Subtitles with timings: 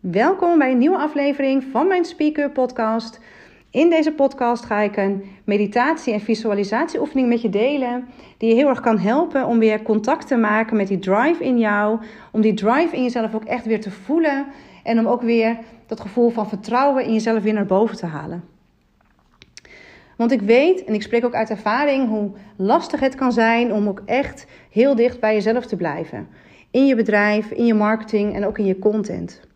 [0.00, 3.20] Welkom bij een nieuwe aflevering van mijn Speaker Podcast.
[3.70, 8.08] In deze podcast ga ik een meditatie- en visualisatieoefening met je delen,
[8.38, 11.58] die je heel erg kan helpen om weer contact te maken met die drive in
[11.58, 12.00] jou,
[12.32, 14.46] om die drive in jezelf ook echt weer te voelen
[14.82, 18.44] en om ook weer dat gevoel van vertrouwen in jezelf weer naar boven te halen.
[20.16, 23.88] Want ik weet, en ik spreek ook uit ervaring, hoe lastig het kan zijn om
[23.88, 26.28] ook echt heel dicht bij jezelf te blijven.
[26.70, 29.48] In je bedrijf, in je marketing en ook in je content.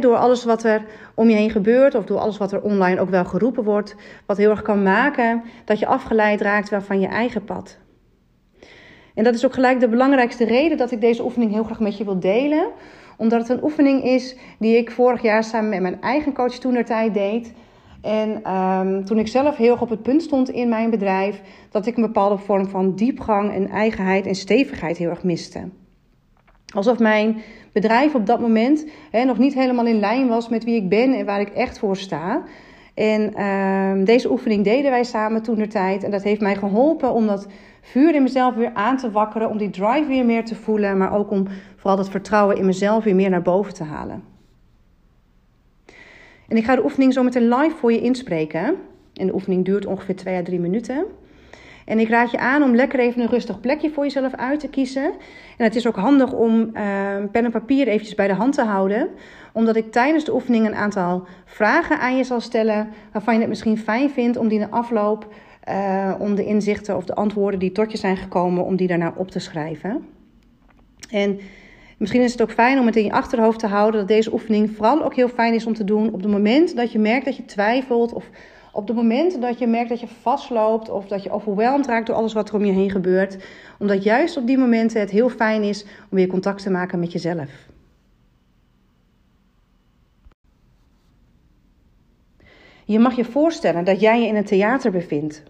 [0.00, 3.10] Door alles wat er om je heen gebeurt, of door alles wat er online ook
[3.10, 3.94] wel geroepen wordt,
[4.26, 7.78] wat heel erg kan maken dat je afgeleid raakt van je eigen pad.
[9.14, 11.96] En dat is ook gelijk de belangrijkste reden dat ik deze oefening heel graag met
[11.96, 12.68] je wil delen.
[13.16, 16.84] Omdat het een oefening is die ik vorig jaar samen met mijn eigen coach toen
[16.84, 17.52] tijd deed.
[18.02, 21.40] En um, toen ik zelf heel erg op het punt stond in mijn bedrijf,
[21.70, 25.68] dat ik een bepaalde vorm van diepgang en eigenheid en stevigheid heel erg miste.
[26.74, 27.42] Alsof mijn
[27.72, 31.12] bedrijf op dat moment hè, nog niet helemaal in lijn was met wie ik ben
[31.12, 32.42] en waar ik echt voor sta.
[32.94, 36.04] En um, deze oefening deden wij samen toen de tijd.
[36.04, 37.46] En dat heeft mij geholpen om dat
[37.80, 39.50] vuur in mezelf weer aan te wakkeren.
[39.50, 40.98] Om die drive weer meer te voelen.
[40.98, 41.46] Maar ook om
[41.76, 44.22] vooral dat vertrouwen in mezelf weer meer naar boven te halen.
[46.48, 48.76] En ik ga de oefening zo meteen live voor je inspreken.
[49.14, 51.04] En de oefening duurt ongeveer 2 à 3 minuten.
[51.90, 54.68] En ik raad je aan om lekker even een rustig plekje voor jezelf uit te
[54.68, 55.04] kiezen.
[55.56, 56.70] En het is ook handig om uh,
[57.32, 59.08] pen en papier eventjes bij de hand te houden.
[59.52, 62.88] Omdat ik tijdens de oefening een aantal vragen aan je zal stellen.
[63.12, 65.34] Waarvan je het misschien fijn vindt om die na afloop,
[65.68, 69.12] uh, om de inzichten of de antwoorden die tot je zijn gekomen, om die daarna
[69.16, 70.06] op te schrijven.
[71.10, 71.40] En
[72.00, 74.70] Misschien is het ook fijn om het in je achterhoofd te houden dat deze oefening
[74.70, 77.36] vooral ook heel fijn is om te doen op het moment dat je merkt dat
[77.36, 78.30] je twijfelt of
[78.72, 82.16] op het moment dat je merkt dat je vastloopt of dat je overweldigd raakt door
[82.16, 83.44] alles wat er om je heen gebeurt.
[83.78, 87.12] Omdat juist op die momenten het heel fijn is om weer contact te maken met
[87.12, 87.68] jezelf.
[92.84, 95.42] Je mag je voorstellen dat jij je in een theater bevindt.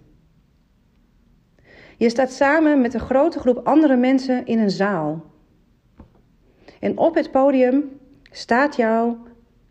[1.96, 5.24] Je staat samen met een grote groep andere mensen in een zaal.
[6.80, 7.98] En op het podium
[8.30, 9.18] staat jouw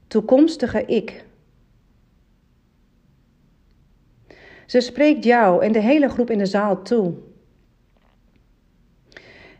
[0.07, 1.25] toekomstige ik.
[4.69, 7.13] Ze spreekt jou en de hele groep in de zaal toe.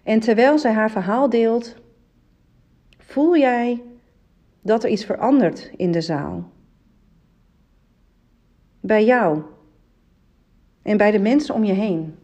[0.04, 1.76] En terwijl zij haar verhaal deelt,
[2.98, 3.84] voel jij
[4.62, 6.52] dat er iets verandert in de zaal.
[8.80, 9.42] Bij jou
[10.82, 12.16] en bij de mensen om je heen.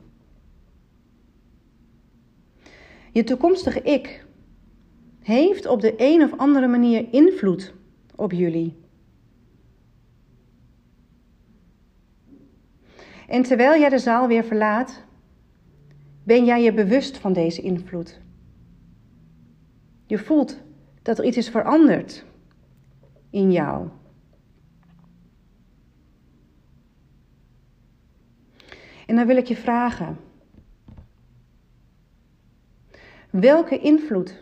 [3.11, 4.25] Je toekomstige ik
[5.21, 7.73] heeft op de een of andere manier invloed
[8.15, 8.84] op jullie.
[13.27, 15.03] En terwijl jij de zaal weer verlaat,
[16.23, 18.21] ben jij je bewust van deze invloed.
[20.05, 20.63] Je voelt
[21.01, 22.25] dat er iets is veranderd
[23.29, 23.87] in jou.
[29.05, 30.17] En dan wil ik je vragen:
[33.29, 34.39] welke invloed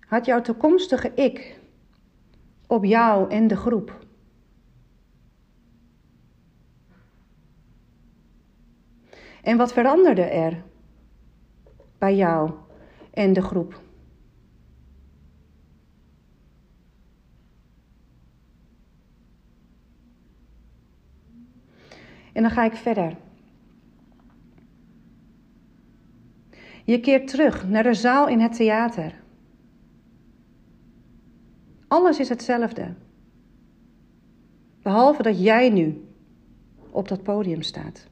[0.00, 1.60] had jouw toekomstige ik
[2.66, 4.06] op jou en de groep?
[9.42, 10.62] En wat veranderde er
[11.98, 12.50] bij jou
[13.10, 13.80] en de groep?
[22.32, 23.16] En dan ga ik verder.
[26.84, 29.20] Je keert terug naar de zaal in het theater.
[31.88, 32.94] Alles is hetzelfde.
[34.82, 36.04] Behalve dat jij nu
[36.90, 38.10] op dat podium staat.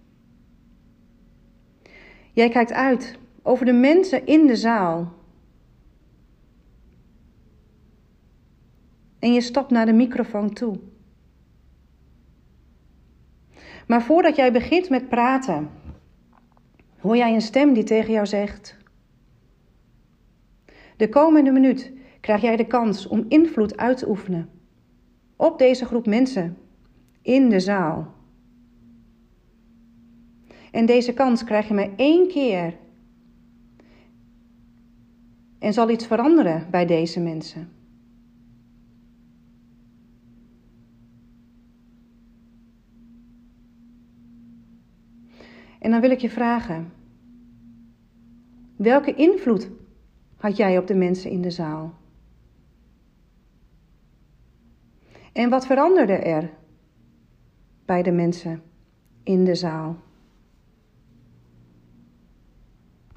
[2.32, 5.12] Jij kijkt uit over de mensen in de zaal.
[9.18, 10.78] En je stapt naar de microfoon toe.
[13.86, 15.70] Maar voordat jij begint met praten,
[16.98, 18.76] hoor jij een stem die tegen jou zegt:
[20.96, 24.50] De komende minuut krijg jij de kans om invloed uit te oefenen
[25.36, 26.56] op deze groep mensen
[27.22, 28.14] in de zaal.
[30.70, 32.76] En deze kans krijg je maar één keer.
[35.58, 37.68] En zal iets veranderen bij deze mensen.
[45.78, 46.92] En dan wil ik je vragen:
[48.76, 49.70] welke invloed
[50.36, 51.94] had jij op de mensen in de zaal?
[55.32, 56.50] En wat veranderde er
[57.84, 58.62] bij de mensen
[59.22, 59.96] in de zaal?